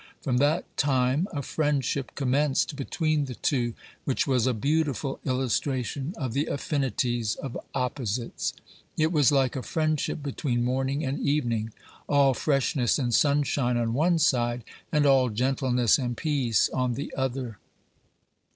From 0.19 0.37
that 0.37 0.65
time 0.77 1.27
a 1.31 1.43
friendship 1.43 2.15
commenced 2.15 2.75
between 2.75 3.25
the 3.25 3.35
two, 3.35 3.75
which 4.03 4.25
was 4.25 4.47
a 4.47 4.53
beautiful 4.55 5.19
illustration 5.25 6.15
of 6.17 6.33
the 6.33 6.47
affinities 6.47 7.35
of 7.35 7.55
opposites. 7.75 8.53
It 8.97 9.11
was 9.11 9.31
like 9.31 9.55
a 9.55 9.61
friendship 9.61 10.23
between 10.23 10.63
morning 10.63 11.05
and 11.05 11.19
evening 11.19 11.71
all 12.09 12.33
freshness 12.33 12.97
and 12.97 13.13
sunshine 13.13 13.77
on 13.77 13.93
one 13.93 14.17
side, 14.17 14.63
and 14.91 15.05
all 15.05 15.29
gentleness 15.29 15.99
and 15.99 16.17
peace 16.17 16.67
on 16.69 16.95
the 16.95 17.13
other. 17.15 17.59